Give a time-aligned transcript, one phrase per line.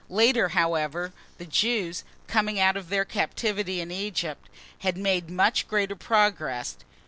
[0.09, 5.95] Later, however, the Jews, coming out of their captivity in Egypt, had made much greater
[5.95, 6.75] progress.